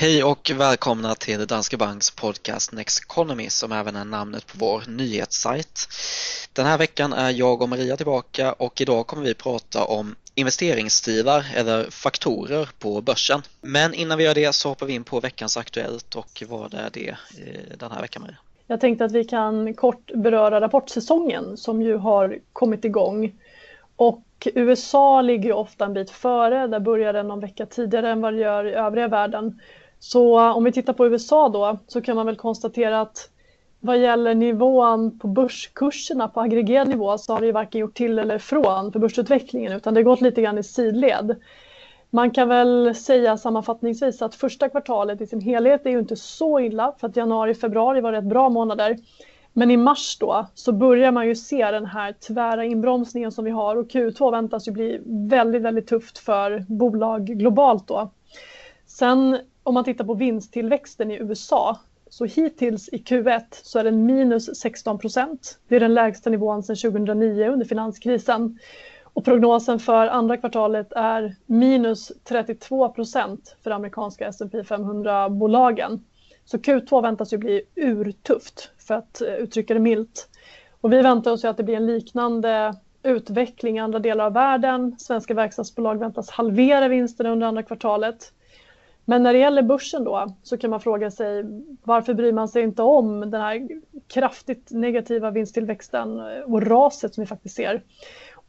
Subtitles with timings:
[0.00, 4.82] Hej och välkomna till Danske Banks podcast Next Economy som även är namnet på vår
[4.88, 5.88] nyhetssajt.
[6.52, 11.46] Den här veckan är jag och Maria tillbaka och idag kommer vi prata om investeringsstilar
[11.56, 13.42] eller faktorer på börsen.
[13.60, 16.90] Men innan vi gör det så hoppar vi in på veckans Aktuellt och vad är
[16.92, 18.36] det eh, den här veckan Maria?
[18.66, 23.32] Jag tänkte att vi kan kort beröra rapportsäsongen som ju har kommit igång.
[23.96, 28.34] Och USA ligger ofta en bit före, där börjar den någon vecka tidigare än vad
[28.34, 29.60] det gör i övriga världen.
[30.00, 33.30] Så om vi tittar på USA då så kan man väl konstatera att
[33.80, 38.38] vad gäller nivån på börskurserna på aggregerad nivå så har det varken gjort till eller
[38.38, 41.36] från för börsutvecklingen utan det har gått lite grann i sidled.
[42.10, 46.60] Man kan väl säga sammanfattningsvis att första kvartalet i sin helhet är ju inte så
[46.60, 48.98] illa för att januari och februari var rätt bra månader.
[49.52, 53.50] Men i mars då så börjar man ju se den här tvära inbromsningen som vi
[53.50, 58.10] har och Q2 väntas ju bli väldigt, väldigt tufft för bolag globalt då.
[58.86, 61.78] Sen om man tittar på vinsttillväxten i USA
[62.10, 65.58] så hittills i Q1 så är den minus 16 procent.
[65.68, 68.58] Det är den lägsta nivån sedan 2009 under finanskrisen.
[69.12, 76.04] Och prognosen för andra kvartalet är minus 32 procent för amerikanska S&P 500-bolagen.
[76.44, 80.28] Så Q2 väntas ju bli urtufft för att eh, uttrycka det milt.
[80.80, 84.96] Och vi väntar oss att det blir en liknande utveckling i andra delar av världen.
[84.98, 88.32] Svenska verkstadsbolag väntas halvera vinsterna under andra kvartalet.
[89.10, 91.44] Men när det gäller börsen då så kan man fråga sig
[91.82, 93.68] varför bryr man sig inte om den här
[94.08, 97.82] kraftigt negativa vinsttillväxten eh, och raset som vi faktiskt ser.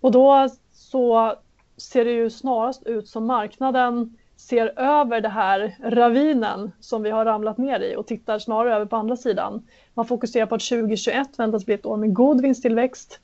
[0.01, 1.35] Och då så
[1.77, 7.25] ser det ju snarast ut som marknaden ser över det här ravinen som vi har
[7.25, 9.67] ramlat ner i och tittar snarare över på andra sidan.
[9.93, 13.19] Man fokuserar på att 2021 väntas bli ett år med god vinsttillväxt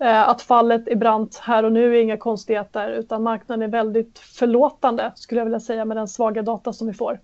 [0.00, 4.18] Eh, att fallet är brant här och nu är inga konstigheter utan marknaden är väldigt
[4.18, 7.20] förlåtande skulle jag vilja säga med den svaga data som vi får.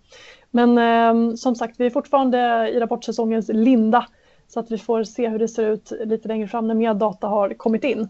[0.50, 2.38] Men eh, som sagt, vi är fortfarande
[2.74, 4.06] i rapportsäsongens linda
[4.48, 7.26] så att vi får se hur det ser ut lite längre fram när mer data
[7.26, 8.08] har kommit in.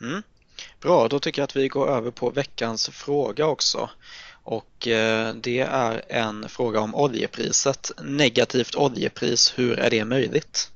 [0.00, 0.22] Mm.
[0.82, 3.90] Bra, då tycker jag att vi går över på veckans fråga också.
[4.42, 7.90] Och eh, det är en fråga om oljepriset.
[8.02, 10.70] Negativt oljepris, hur är det möjligt?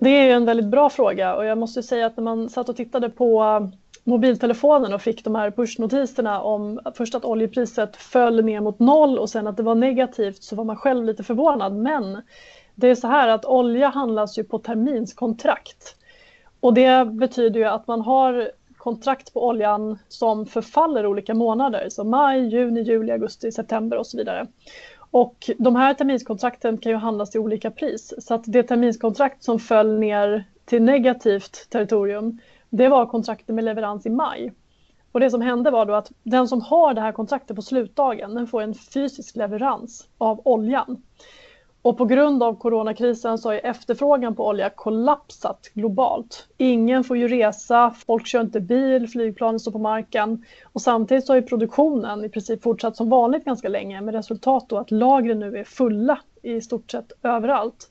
[0.00, 2.76] Det är en väldigt bra fråga och jag måste säga att när man satt och
[2.76, 3.68] tittade på
[4.04, 9.30] mobiltelefonen och fick de här pushnotiserna om först att oljepriset föll ner mot noll och
[9.30, 11.72] sen att det var negativt så var man själv lite förvånad.
[11.74, 12.22] Men
[12.74, 15.96] det är så här att olja handlas ju på terminskontrakt.
[16.60, 22.04] Och det betyder ju att man har kontrakt på oljan som förfaller olika månader, så
[22.04, 24.46] maj, juni, juli, augusti, september och så vidare.
[25.14, 28.14] Och de här terminskontrakten kan ju handlas till olika pris.
[28.18, 32.38] Så att det terminskontrakt som föll ner till negativt territorium,
[32.70, 34.52] det var kontraktet med leverans i maj.
[35.12, 38.34] Och det som hände var då att den som har det här kontraktet på slutdagen,
[38.34, 41.02] den får en fysisk leverans av oljan.
[41.84, 46.48] Och på grund av coronakrisen så har efterfrågan på olja kollapsat globalt.
[46.56, 51.32] Ingen får ju resa, folk kör inte bil, flygplanen står på marken och samtidigt så
[51.32, 55.38] har ju produktionen i princip fortsatt som vanligt ganska länge med resultat då att lagren
[55.38, 57.90] nu är fulla i stort sett överallt.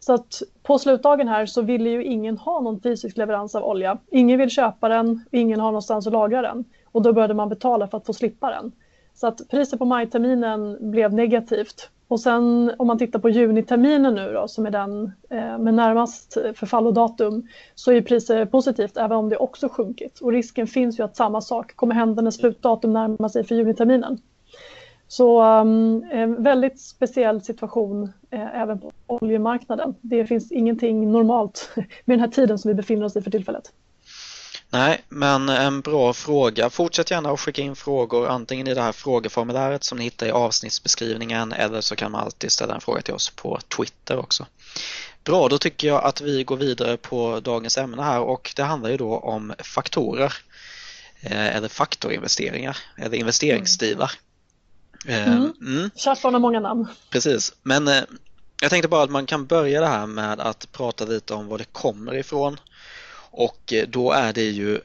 [0.00, 3.98] Så att på slutdagen här så ville ju ingen ha någon fysisk leverans av olja.
[4.10, 7.86] Ingen vill köpa den, ingen har någonstans att lagra den och då började man betala
[7.88, 8.72] för att få slippa den.
[9.14, 14.32] Så att priset på majterminen blev negativt och sen om man tittar på juniterminen nu
[14.32, 19.36] då, som är den eh, med närmast förfallodatum, så är priset positivt även om det
[19.36, 20.20] också sjunkit.
[20.20, 24.18] Och risken finns ju att samma sak kommer hända när slutdatum närmar sig för juniterminen.
[25.08, 29.94] Så um, väldigt speciell situation eh, även på oljemarknaden.
[30.00, 31.70] Det finns ingenting normalt
[32.04, 33.72] med den här tiden som vi befinner oss i för tillfället.
[34.72, 36.70] Nej, men en bra fråga.
[36.70, 40.30] Fortsätt gärna att skicka in frågor antingen i det här frågeformuläret som ni hittar i
[40.30, 44.46] avsnittsbeskrivningen eller så kan man alltid ställa en fråga till oss på Twitter också.
[45.24, 48.90] Bra, då tycker jag att vi går vidare på dagens ämne här och det handlar
[48.90, 50.34] ju då om faktorer
[51.20, 54.12] eh, eller faktorinvesteringar eller investeringsstilar.
[55.06, 55.32] Mm.
[55.32, 55.52] Mm.
[55.60, 55.90] mm.
[55.96, 56.86] Kört har många namn.
[57.10, 58.02] Precis, men eh,
[58.60, 61.58] jag tänkte bara att man kan börja det här med att prata lite om var
[61.58, 62.56] det kommer ifrån
[63.32, 64.80] och eh, då är det ju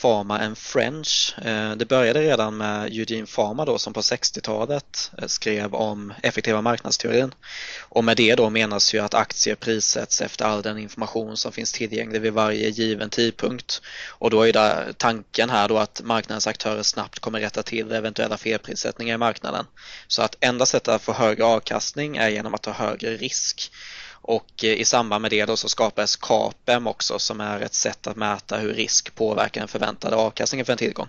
[0.00, 1.34] Pharma and French.
[1.44, 6.62] Eh, det började redan med Eugene Pharma då som på 60-talet eh, skrev om effektiva
[6.62, 7.34] marknadsteorin.
[7.80, 11.72] Och med det då menas ju att aktier prissätts efter all den information som finns
[11.72, 13.82] tillgänglig vid varje given tidpunkt.
[14.08, 18.36] Och då är det tanken här då att marknadens aktörer snabbt kommer rätta till eventuella
[18.36, 19.66] felprissättningar i marknaden.
[20.06, 23.70] Så att enda sättet att få högre avkastning är genom att ta högre risk.
[24.26, 28.06] Och eh, i samband med det då så skapades CAPEM också som är ett sätt
[28.06, 31.08] att mäta hur risk påverkar den förväntade avkastningen för en tillgång.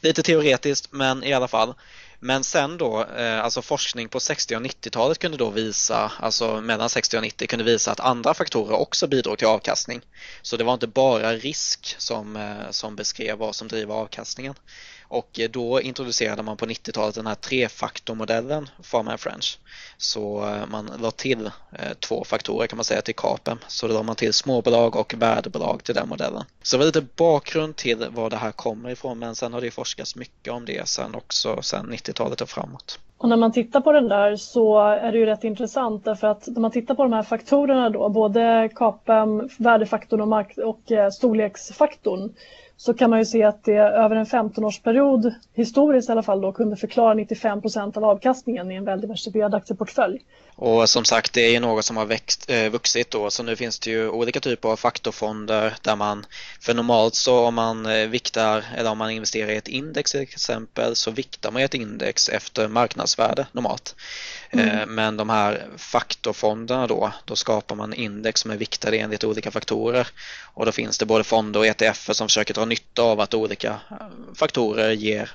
[0.00, 1.74] Lite teoretiskt men i alla fall.
[2.20, 6.90] Men sen då, eh, alltså forskning på 60 och 90-talet kunde då visa, alltså mellan
[6.90, 10.00] 60 och 90 kunde visa att andra faktorer också bidrog till avkastning.
[10.42, 14.54] Så det var inte bara risk som, eh, som beskrev vad som driver avkastningen.
[15.08, 19.58] Och eh, då introducerade man på 90-talet den här trefaktormodellen Farmer French.
[19.98, 21.50] Så man la till
[22.00, 23.58] två faktorer kan man säga till kapen.
[23.68, 26.44] Så då la man till småbolag och värdebolag till den modellen.
[26.62, 29.70] Så det var lite bakgrund till var det här kommer ifrån men sen har det
[29.70, 32.98] forskats mycket om det sen också sen 90-talet och framåt.
[33.18, 36.46] Och när man tittar på den där så är det ju rätt intressant därför att
[36.46, 41.10] när man tittar på de här faktorerna då, både KAPEM, värdefaktorn och, mark- och eh,
[41.10, 42.34] storleksfaktorn
[42.76, 46.52] så kan man ju se att det över en 15-årsperiod, historiskt i alla fall, då,
[46.52, 50.20] kunde förklara 95 procent av avkastningen i en väl diversifierad aktieportfölj.
[50.58, 53.56] Och som sagt, det är ju något som har växt, eh, vuxit då, så nu
[53.56, 56.26] finns det ju olika typer av faktorfonder där man,
[56.60, 60.20] för normalt så om man eh, viktar eller om man investerar i ett index till
[60.20, 63.94] exempel så viktar man ett index efter marknadsvärde normalt.
[64.50, 64.68] Mm.
[64.68, 69.50] Eh, men de här faktorfonderna då, då skapar man index som är viktade enligt olika
[69.50, 70.08] faktorer
[70.54, 73.80] och då finns det både fonder och ETF som försöker dra nytta av att olika
[73.90, 75.30] eh, faktorer ger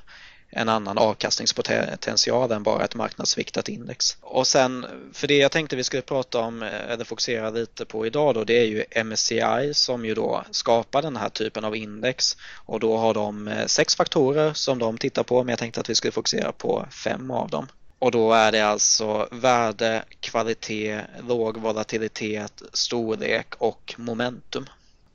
[0.52, 4.18] en annan avkastningspotential än bara ett marknadsviktat index.
[4.22, 8.06] Och sen, för det jag tänkte vi skulle prata om eh, eller fokusera lite på
[8.06, 12.38] idag då, det är ju MSCI som ju då skapar den här typen av index
[12.66, 15.90] och då har de eh, sex faktorer som de tittar på men jag tänkte att
[15.90, 17.68] vi skulle fokusera på fem av dem.
[18.00, 24.66] Och då är det alltså värde, kvalitet, låg volatilitet, storlek och momentum.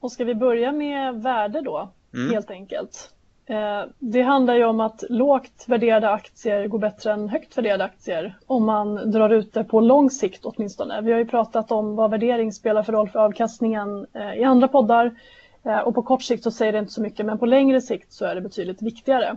[0.00, 2.30] Och ska vi börja med värde då, mm.
[2.30, 3.10] helt enkelt?
[3.48, 8.38] Eh, det handlar ju om att lågt värderade aktier går bättre än högt värderade aktier
[8.46, 11.00] om man drar ut det på lång sikt åtminstone.
[11.00, 14.68] Vi har ju pratat om vad värdering spelar för roll för avkastningen eh, i andra
[14.68, 15.14] poddar
[15.62, 18.12] eh, och på kort sikt så säger det inte så mycket men på längre sikt
[18.12, 19.36] så är det betydligt viktigare.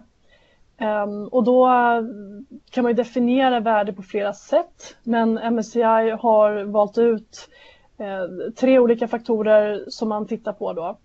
[0.77, 1.67] Ehm, och då
[2.69, 7.49] kan man ju definiera värde på flera sätt men MSCI har valt ut
[8.55, 10.97] tre olika faktorer som man tittar på då.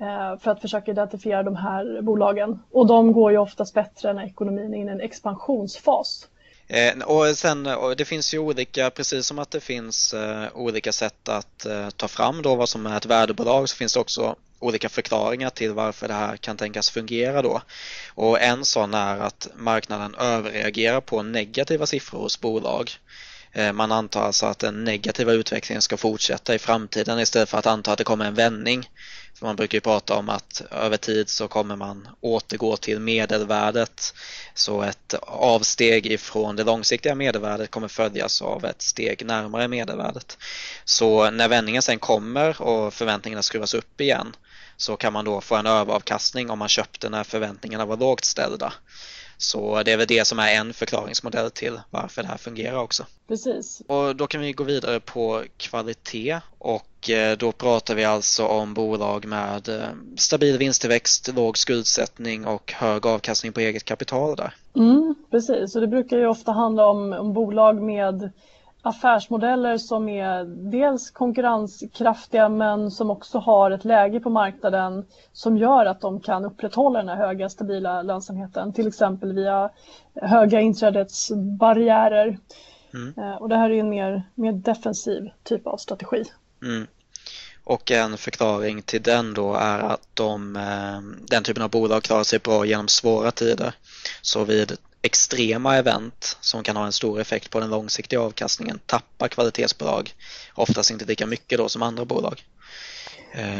[0.00, 2.62] Eh, för att försöka identifiera de här bolagen.
[2.72, 6.28] Och de går ju oftast bättre när ekonomin är i en expansionsfas.
[6.66, 10.92] Eh, och sen, och det finns ju olika, precis som att det finns eh, olika
[10.92, 11.66] sätt att
[11.96, 15.72] ta fram då vad som är ett värdebolag så finns det också olika förklaringar till
[15.72, 17.62] varför det här kan tänkas fungera då.
[18.14, 22.90] Och en sån är att marknaden överreagerar på negativa siffror hos bolag.
[23.52, 27.66] Eh, man antar alltså att den negativa utvecklingen ska fortsätta i framtiden istället för att
[27.66, 28.90] anta att det kommer en vändning.
[29.34, 34.14] För man brukar ju prata om att över tid så kommer man återgå till medelvärdet.
[34.54, 40.38] Så ett avsteg ifrån det långsiktiga medelvärdet kommer följas av ett steg närmare medelvärdet.
[40.84, 44.36] Så när vändningen sen kommer och förväntningarna skruvas upp igen
[44.76, 48.72] så kan man då få en överavkastning om man köpte när förväntningarna var lågt ställda.
[49.38, 53.06] Så det är väl det som är en förklaringsmodell till varför det här fungerar också.
[53.28, 53.82] Precis.
[53.86, 58.74] Och då kan vi gå vidare på kvalitet och eh, då pratar vi alltså om
[58.74, 64.54] bolag med eh, stabil vinsttillväxt, låg skuldsättning och hög avkastning på eget kapital där.
[64.76, 68.30] Mm, precis, och det brukar ju ofta handla om, om bolag med
[68.88, 75.86] affärsmodeller som är dels konkurrenskraftiga men som också har ett läge på marknaden som gör
[75.86, 79.70] att de kan upprätthålla den här höga stabila lönsamheten, till exempel via
[80.14, 82.38] höga inträdesbarriärer.
[82.94, 83.14] Mm.
[83.16, 86.24] Eh, och det här är en mer, mer defensiv typ av strategi.
[86.62, 86.86] Mm.
[87.64, 92.24] Och en förklaring till den då är att de, eh, den typen av bolag klarar
[92.24, 93.74] sig bra genom svåra tider.
[94.22, 99.28] Så vid extrema event som kan ha en stor effekt på den långsiktiga avkastningen tappar
[99.28, 100.10] kvalitetsbolag
[100.54, 102.42] oftast inte lika mycket då som andra bolag.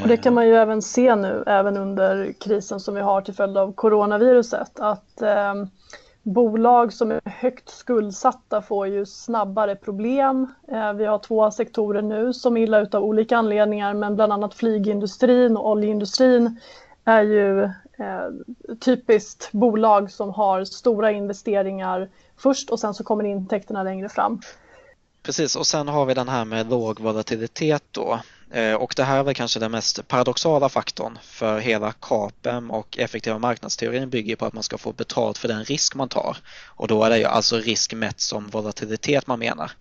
[0.03, 3.35] Och det kan man ju även se nu, även under krisen som vi har till
[3.35, 5.55] följd av coronaviruset, att eh,
[6.23, 10.47] bolag som är högt skuldsatta får ju snabbare problem.
[10.73, 14.33] Eh, vi har två sektorer nu som är illa ut av olika anledningar, men bland
[14.33, 16.61] annat flygindustrin och oljeindustrin
[17.09, 23.83] är ju eh, typiskt bolag som har stora investeringar först och sen så kommer intäkterna
[23.83, 24.41] längre fram.
[25.23, 28.21] Precis och sen har vi den här med låg volatilitet då.
[28.51, 32.99] Eh, och det här är väl kanske den mest paradoxala faktorn för hela KAPEM och
[32.99, 36.37] effektiva marknadsteorin bygger på att man ska få betalt för den risk man tar.
[36.67, 39.73] Och då är det ju alltså risk mätt som volatilitet man menar.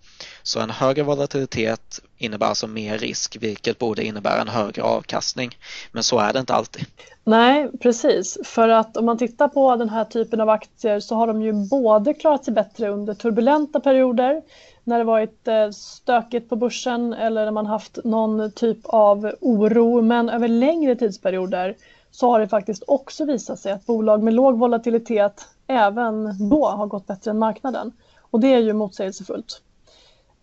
[0.42, 5.58] Så en högre volatilitet innebär alltså mer risk vilket borde innebära en högre avkastning.
[5.92, 6.84] Men så är det inte alltid.
[7.24, 8.38] Nej, precis.
[8.44, 11.52] För att om man tittar på den här typen av aktier så har de ju
[11.52, 14.42] både klarat sig bättre under turbulenta perioder
[14.84, 20.02] när det varit eh, stökigt på börsen eller när man haft någon typ av oro.
[20.02, 21.76] Men över längre tidsperioder
[22.10, 26.86] så har det faktiskt också visat sig att bolag med låg volatilitet även då har
[26.86, 27.92] gått bättre än marknaden.
[28.30, 29.62] Och det är ju motsägelsefullt.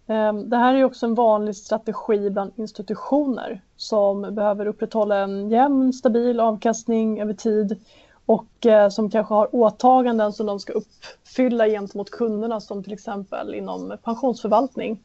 [0.07, 5.93] Ehm, det här är också en vanlig strategi bland institutioner som behöver upprätthålla en jämn,
[5.93, 7.79] stabil avkastning över tid
[8.25, 13.55] och eh, som kanske har åtaganden som de ska uppfylla gentemot kunderna som till exempel
[13.55, 14.99] inom pensionsförvaltning.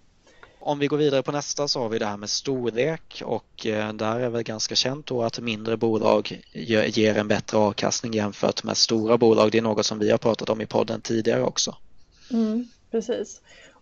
[0.62, 3.92] Om vi går vidare på nästa så har vi det här med storlek och eh,
[3.92, 8.76] där är väl ganska känt då att mindre bolag ger en bättre avkastning jämfört med
[8.76, 9.52] stora bolag.
[9.52, 11.76] Det är något som vi har pratat om i podden tidigare också.
[12.30, 13.40] Mm, precis.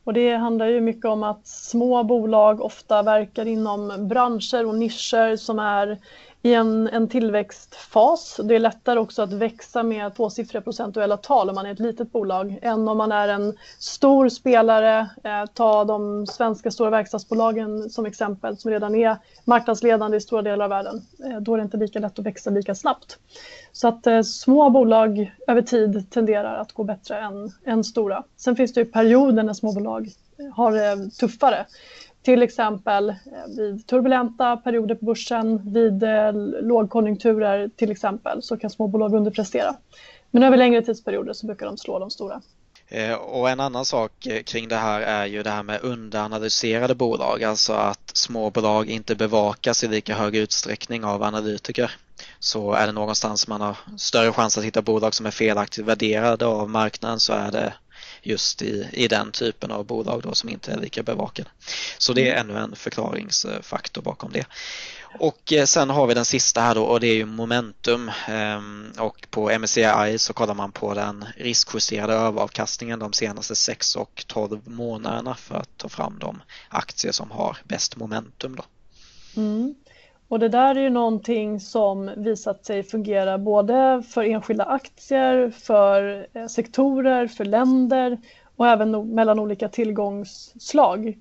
[0.09, 5.37] Och det handlar ju mycket om att små bolag ofta verkar inom branscher och nischer
[5.37, 5.99] som är
[6.43, 8.41] i en, en tillväxtfas.
[8.45, 12.13] Det är lättare också att växa med tvåsiffriga procentuella tal om man är ett litet
[12.13, 15.09] bolag än om man är en stor spelare.
[15.25, 20.65] Eh, ta de svenska stora verkstadsbolagen som exempel som redan är marknadsledande i stora delar
[20.65, 21.03] av världen.
[21.25, 23.19] Eh, då är det inte lika lätt att växa lika snabbt.
[23.73, 28.25] Så att eh, små bolag över tid tenderar att gå bättre än, än stora.
[28.37, 31.67] Sen finns det ju perioder när småbolag eh, har det tuffare.
[32.29, 33.17] Till exempel eh,
[33.57, 36.33] vid turbulenta perioder på börsen, vid eh,
[36.63, 39.77] lågkonjunkturer till exempel, så kan småbolag underprestera.
[40.31, 42.41] Men över längre tidsperioder så brukar de slå de stora.
[42.89, 44.13] Eh, och en annan sak
[44.45, 49.85] kring det här är ju det här med underanalyserade bolag, alltså att småbolag inte bevakas
[49.85, 51.91] i lika hög utsträckning av analytiker.
[52.39, 56.47] Så är det någonstans man har större chans att hitta bolag som är felaktigt värderade
[56.47, 57.73] av marknaden så är det
[58.29, 61.49] just i, i den typen av bolag då som inte är lika bevakade.
[61.99, 62.51] Så det är mm.
[62.51, 64.47] ännu en förklaringsfaktor bakom det.
[65.19, 68.93] Och eh, sen har vi den sista här då och det är ju momentum ehm,
[68.99, 74.61] och på MSCI så kollar man på den riskjusterade överavkastningen de senaste 6 och 12
[74.69, 78.57] månaderna för att ta fram de aktier som har bäst momentum.
[78.57, 78.65] Då.
[79.37, 79.75] Mm.
[80.29, 86.27] Och det där är ju någonting som visat sig fungera både för enskilda aktier, för
[86.33, 88.19] eh, sektorer, för länder
[88.57, 91.19] och även mellan olika tillgångsslag.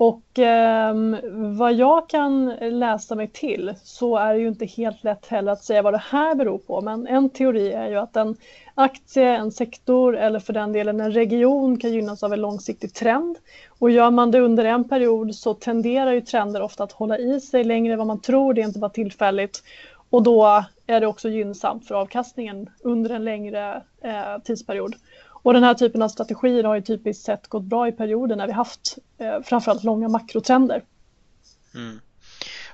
[0.00, 0.94] Och eh,
[1.32, 5.64] vad jag kan läsa mig till så är det ju inte helt lätt heller att
[5.64, 6.80] säga vad det här beror på.
[6.80, 8.36] Men en teori är ju att en
[8.74, 13.38] aktie, en sektor eller för den delen en region kan gynnas av en långsiktig trend.
[13.78, 17.40] Och gör man det under en period så tenderar ju trender ofta att hålla i
[17.40, 18.54] sig längre än vad man tror.
[18.54, 19.62] Det är inte bara tillfälligt.
[20.10, 24.94] Och då är det också gynnsamt för avkastningen under en längre eh, tidsperiod.
[25.42, 28.46] Och den här typen av strategier har ju typiskt sett gått bra i perioder när
[28.46, 30.82] vi haft eh, framförallt långa makrotrender.
[31.74, 32.00] Mm.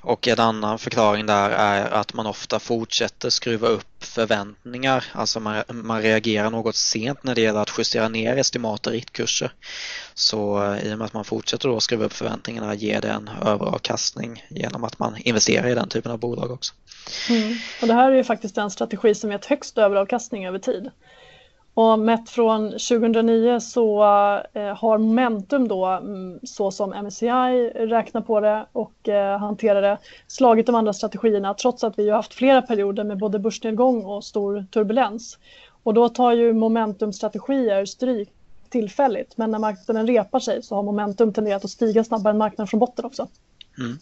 [0.01, 5.63] Och en annan förklaring där är att man ofta fortsätter skruva upp förväntningar, alltså man,
[5.69, 9.53] man reagerar något sent när det gäller att justera ner estimat och riktkurser.
[10.15, 13.29] Så eh, i och med att man fortsätter då skruva upp förväntningarna ger det en
[13.29, 16.75] överavkastning genom att man investerar i den typen av bolag också.
[17.31, 17.57] Mm.
[17.81, 20.91] Och det här är ju faktiskt en strategi som gett högst överavkastning över tid.
[21.77, 24.03] Och mätt från 2009 så
[24.53, 29.99] eh, har Momentum då, mm, så som MSCI räknar på det och eh, hanterar det,
[30.27, 34.25] slagit de andra strategierna trots att vi har haft flera perioder med både börsnedgång och
[34.25, 35.39] stor turbulens.
[35.83, 38.29] Och då tar ju Momentum-strategier stryk
[38.69, 42.67] tillfälligt men när marknaden repar sig så har Momentum tenderat att stiga snabbare än marknaden
[42.67, 43.29] från botten också.
[43.79, 43.99] Mm.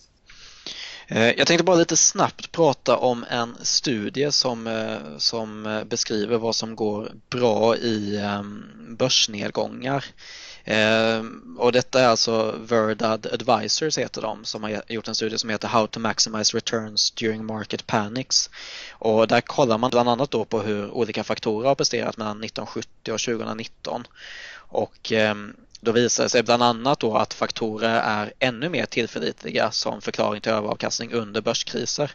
[1.08, 6.38] Eh, jag tänkte bara lite snabbt prata om en studie som, eh, som eh, beskriver
[6.38, 8.64] vad som går bra i ehm,
[8.98, 10.04] börsnedgångar.
[11.58, 15.68] Och detta är alltså Verdad Advisors heter de som har gjort en studie som heter
[15.68, 18.50] How to Maximize Returns During Market Panics.
[18.92, 23.12] Och där kollar man bland annat då på hur olika faktorer har presterat mellan 1970
[23.12, 24.06] och 2019.
[24.56, 29.70] Och ehm, då visar det sig bland annat då att faktorer är ännu mer tillförlitliga
[29.70, 32.10] som förklaring till överavkastning under börskriser.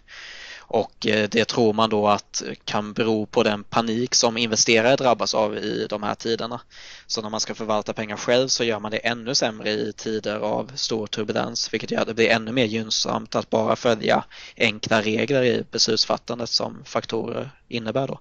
[0.71, 5.33] Och eh, det tror man då att kan bero på den panik som investerare drabbas
[5.33, 6.61] av i de här tiderna.
[7.07, 10.35] Så när man ska förvalta pengar själv så gör man det ännu sämre i tider
[10.35, 14.23] av stor turbulens vilket gör att det blir ännu mer gynnsamt att bara följa
[14.57, 18.19] enkla regler i beslutsfattandet som faktorer innebär då.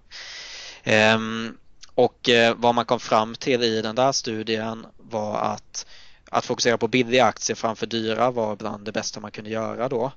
[0.83, 1.57] Ehm,
[1.99, 5.87] och eh, vad man kom fram till i den där studien var att
[6.31, 10.12] att fokusera på billiga aktier framför dyra var bland det bästa man kunde göra då.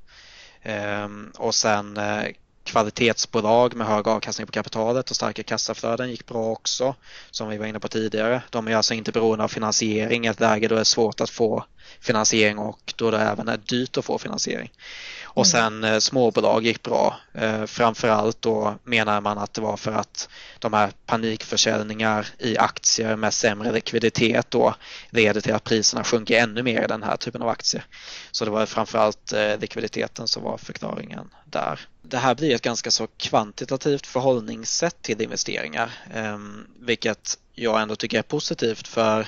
[0.62, 2.26] Ehm, och sen eh,
[2.64, 6.96] kvalitetsbolag med hög avkastning på kapitalet och starka kassaflöden gick bra också
[7.32, 8.42] som vi var inne på tidigare.
[8.50, 11.30] De är alltså inte beroende av finansiering i ett läge då det är svårt att
[11.30, 11.66] få
[12.00, 14.72] finansiering och då det även är dyrt att få finansiering.
[15.34, 17.20] Och sen eh, småbolag gick bra.
[17.34, 23.16] Eh, framförallt då menar man att det var för att de här panikförsäljningar i aktier
[23.16, 24.76] med sämre likviditet då
[25.10, 27.86] leder till att priserna sjunker ännu mer i den här typen av aktier.
[28.32, 31.80] Så det var framförallt eh, likviditeten som var förklaringen där.
[32.02, 36.38] Det här blir ett ganska så kvantitativt förhållningssätt till investeringar, eh,
[36.80, 39.28] vilket jag ändå tycker är positivt för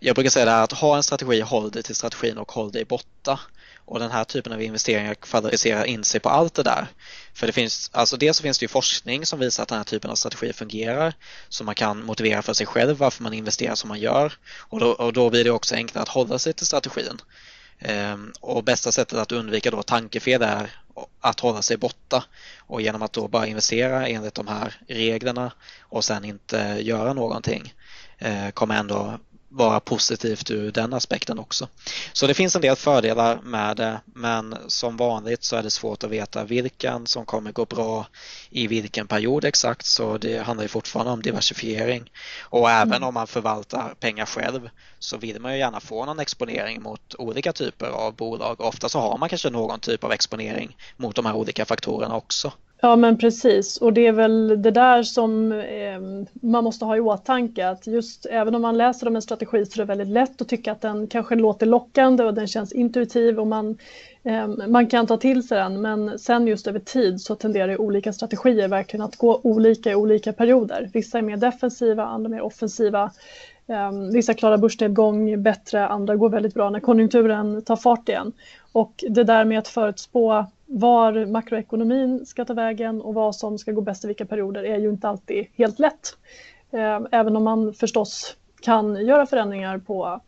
[0.00, 2.72] jag brukar säga det här att ha en strategi, håll dig till strategin och håll
[2.72, 3.40] dig borta.
[3.84, 6.86] Och den här typen av investeringar kvalificerar in sig på allt det där.
[7.34, 9.84] För det finns, alltså dels så finns det ju forskning som visar att den här
[9.84, 11.14] typen av strategi fungerar.
[11.48, 14.32] Så man kan motivera för sig själv varför man investerar som man gör.
[14.58, 17.20] Och då, och då blir det också enklare att hålla sig till strategin.
[17.78, 20.70] Ehm, och bästa sättet att undvika då tankefel är
[21.20, 22.24] att hålla sig borta.
[22.58, 27.74] Och genom att då bara investera enligt de här reglerna och sen inte göra någonting
[28.18, 31.68] eh, kommer ändå vara positivt ur den aspekten också.
[32.12, 36.04] Så det finns en del fördelar med det men som vanligt så är det svårt
[36.04, 38.06] att veta vilken som kommer gå bra
[38.50, 42.10] i vilken period exakt så det handlar ju fortfarande om diversifiering.
[42.42, 43.08] Och även mm.
[43.08, 47.52] om man förvaltar pengar själv så vill man ju gärna få någon exponering mot olika
[47.52, 48.60] typer av bolag.
[48.60, 52.52] Ofta så har man kanske någon typ av exponering mot de här olika faktorerna också.
[52.80, 56.00] Ja men precis och det är väl det där som eh,
[56.32, 59.80] man måste ha i åtanke att just även om man läser om en strategi så
[59.80, 63.40] är det väldigt lätt att tycka att den kanske låter lockande och den känns intuitiv
[63.40, 63.78] och man,
[64.22, 68.12] eh, man kan ta till sig den men sen just över tid så tenderar olika
[68.12, 70.90] strategier verkligen att gå olika i olika perioder.
[70.92, 73.10] Vissa är mer defensiva, andra mer offensiva.
[73.66, 78.32] Eh, vissa klarar börsnedgång bättre, andra går väldigt bra när konjunkturen tar fart igen.
[78.72, 83.72] Och det där med att förutspå var makroekonomin ska ta vägen och vad som ska
[83.72, 86.16] gå bäst i vilka perioder är ju inte alltid helt lätt.
[86.70, 90.20] Ehm, även om man förstås kan göra förändringar på,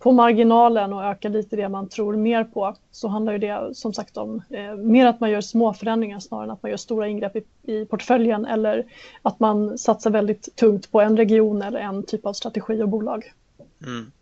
[0.00, 3.92] på marginalen och öka lite det man tror mer på så handlar ju det som
[3.92, 7.08] sagt om eh, mer att man gör små förändringar snarare än att man gör stora
[7.08, 8.84] ingrepp i, i portföljen eller
[9.22, 13.32] att man satsar väldigt tungt på en region eller en typ av strategi och bolag.
[13.86, 14.12] Mm.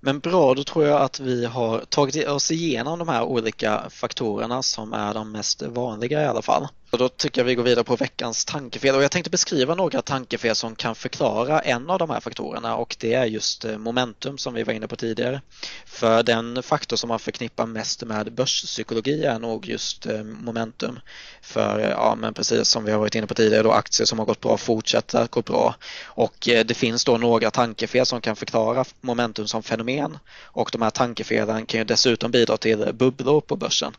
[0.00, 4.62] Men bra, då tror jag att vi har tagit oss igenom de här olika faktorerna
[4.62, 6.68] som är de mest vanliga i alla fall.
[6.90, 10.02] Och då tycker jag vi går vidare på veckans tankefel och jag tänkte beskriva några
[10.02, 14.38] tankefel som kan förklara en av de här faktorerna och det är just eh, momentum
[14.38, 15.40] som vi var inne på tidigare.
[15.86, 20.98] För den faktor som man förknippar mest med börspsykologi är nog just eh, momentum.
[21.42, 24.18] För eh, ja, men precis som vi har varit inne på tidigare då aktier som
[24.18, 28.36] har gått bra fortsätter att gå bra och det finns då några tankefel som kan
[28.36, 33.56] förklara momentum som fenomen och de här tankefelen kan ju dessutom bidra till bubblor på
[33.56, 33.92] börsen.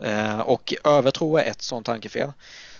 [0.00, 2.32] Eh, och övertro är ett sådant tankefel.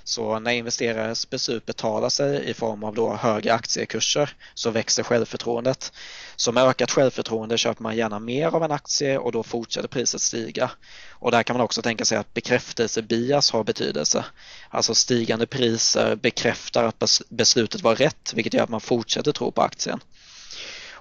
[0.06, 5.92] Så när investerares beslut betalar sig i form av då högre aktiekurser så växer självförtroendet.
[6.36, 10.20] Så med ökat självförtroende köper man gärna mer av en aktie och då fortsätter priset
[10.20, 10.70] stiga.
[11.10, 14.24] Och där kan man också tänka sig att bekräftelsebias har betydelse.
[14.68, 19.62] Alltså stigande priser bekräftar att beslutet var rätt vilket gör att man fortsätter tro på
[19.62, 20.00] aktien.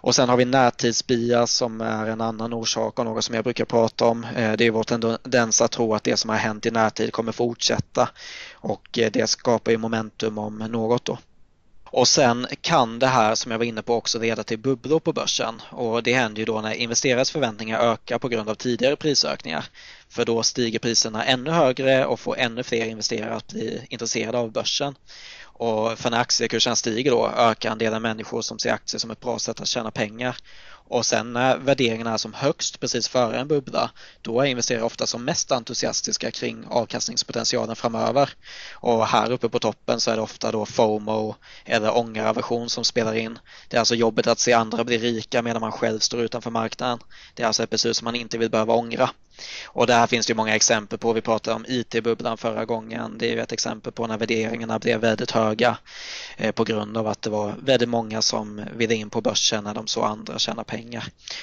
[0.04, 3.66] Och sen har vi närtidsbias som är en annan orsak och något som jag brukar
[3.66, 4.24] prata om.
[4.24, 7.32] Eh, det är vår tendens att tro att det som har hänt i närtid kommer
[7.32, 8.10] fortsätta
[8.54, 11.18] och eh, det skapar ju momentum om något då.
[11.86, 15.13] Och sen kan det här som jag var inne på också leda till bubblor på
[15.13, 19.66] börsen och det händer ju då när investerares förväntningar ökar på grund av tidigare prisökningar.
[20.10, 24.52] För då stiger priserna ännu högre och får ännu fler investerare att bli intresserade av
[24.52, 24.96] börsen.
[25.54, 29.39] Och för när aktiekursen stiger då ökar andelen människor som ser aktier som ett bra
[29.39, 30.38] sätt att tjäna pengar.
[30.88, 33.91] Och sen när värderingarna är som högst precis före en bubbla,
[34.22, 38.30] då är investerare ofta som mest entusiastiska kring avkastningspotentialen framöver.
[38.74, 43.13] Och här uppe på toppen så är det ofta då FOMO eller ångeraversion som spelar
[43.13, 43.39] in.
[43.67, 47.00] Det är alltså jobbet att se andra bli rika medan man själv står utanför marknaden.
[47.34, 49.10] Det är alltså ett beslut som man inte vill behöva ångra.
[49.67, 53.32] Och där finns det många exempel på, vi pratade om IT-bubblan förra gången, det är
[53.32, 55.78] ju ett exempel på när värderingarna blev väldigt höga
[56.38, 59.74] eh, på grund av att det var väldigt många som ville in på börsen när
[59.74, 60.73] de såg andra tjäna pengar.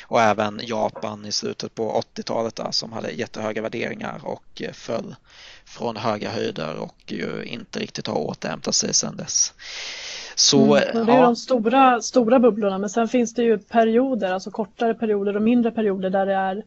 [0.07, 5.15] Och även Japan i slutet på 80-talet där, som hade jättehöga värderingar och eh, föll
[5.65, 9.55] från höga höjder och ju inte riktigt har återhämtat sig sedan dess.
[10.35, 11.23] Så, mm, det är ja.
[11.23, 15.71] de stora, stora bubblorna men sen finns det ju perioder, alltså kortare perioder och mindre
[15.71, 16.63] perioder där det är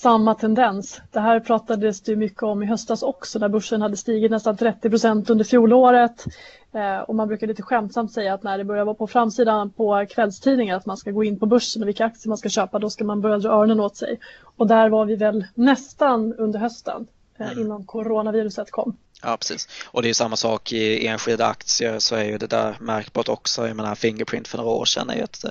[0.00, 1.00] samma tendens.
[1.12, 4.90] Det här pratades det mycket om i höstas också när börsen hade stigit nästan 30
[4.90, 6.24] procent under fjolåret.
[6.72, 10.06] Eh, och man brukar lite skämtsamt säga att när det börjar vara på framsidan på
[10.10, 12.90] kvällstidningar att man ska gå in på börsen och vilka aktier man ska köpa, då
[12.90, 14.18] ska man börja dra öronen åt sig.
[14.56, 17.06] Och där var vi väl nästan under hösten
[17.38, 17.64] eh, mm.
[17.64, 18.96] innan coronaviruset kom.
[19.24, 19.68] Ja, precis.
[19.86, 23.66] Och det är samma sak i enskilda aktier så är ju det där märkbart också.
[23.66, 25.44] Jag menar Fingerprint för några år sedan är ju ett,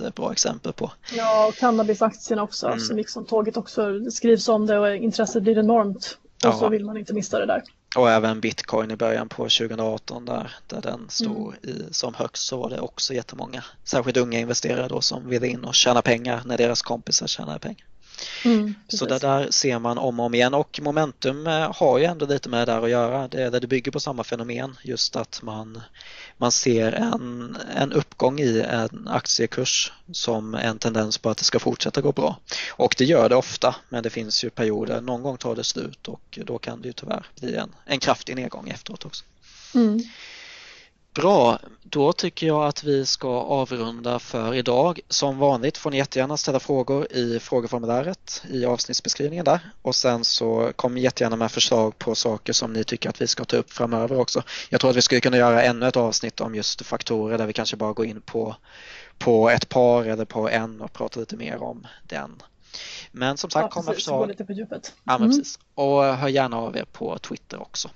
[0.00, 0.92] ett bra exempel på.
[1.12, 2.80] Ja, och cannabisaktierna också mm.
[2.80, 6.18] som liksom tåget också skrivs om det och intresset blir enormt.
[6.44, 6.58] Och ja.
[6.58, 7.62] så vill man inte missa det där.
[7.96, 11.76] Och även bitcoin i början på 2018 där, där den stod mm.
[11.76, 15.64] i, som högst så var det också jättemånga, särskilt unga investerare då som ville in
[15.64, 17.86] och tjäna pengar när deras kompisar tjänade pengar.
[18.44, 22.04] Mm, så det där ser man om och om igen och momentum eh, har ju
[22.04, 23.28] ändå lite med det där att göra.
[23.28, 25.80] Det, det bygger på samma fenomen just att man,
[26.36, 31.58] man ser en, en uppgång i en aktiekurs som en tendens på att det ska
[31.58, 32.38] fortsätta gå bra.
[32.72, 36.08] Och det gör det ofta men det finns ju perioder, någon gång tar det slut
[36.08, 39.24] och då kan det ju tyvärr bli en, en kraftig nedgång efteråt också.
[39.74, 40.02] Mm.
[41.18, 45.00] Bra, då tycker jag att vi ska avrunda för idag.
[45.08, 50.72] Som vanligt får ni jättegärna ställa frågor i frågeformuläret i avsnittsbeskrivningen där och sen så
[50.76, 54.18] kom jättegärna med förslag på saker som ni tycker att vi ska ta upp framöver
[54.18, 54.42] också.
[54.70, 57.52] Jag tror att vi skulle kunna göra ännu ett avsnitt om just faktorer där vi
[57.52, 58.56] kanske bara går in på,
[59.18, 62.42] på ett par eller på en och pratar lite mer om den.
[63.12, 64.28] Men som sagt, ja, kom med förslag.
[64.28, 64.92] Lite på djupet.
[65.04, 65.28] Ja, men mm.
[65.28, 65.58] precis.
[65.74, 67.90] Och hör gärna av er på Twitter också.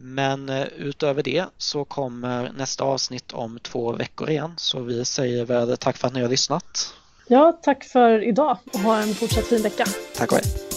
[0.00, 5.44] Men eh, utöver det så kommer nästa avsnitt om två veckor igen så vi säger
[5.44, 6.94] väl tack för att ni har lyssnat.
[7.26, 9.84] Ja, tack för idag och ha en fortsatt fin vecka.
[10.16, 10.67] Tack och hej.